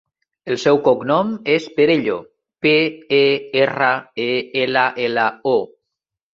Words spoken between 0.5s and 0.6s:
El